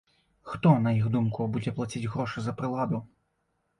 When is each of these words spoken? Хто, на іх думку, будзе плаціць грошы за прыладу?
Хто, 0.53 0.71
на 0.85 0.93
іх 1.01 1.11
думку, 1.15 1.47
будзе 1.57 1.75
плаціць 1.77 2.05
грошы 2.15 2.39
за 2.47 2.59
прыладу? 2.63 3.07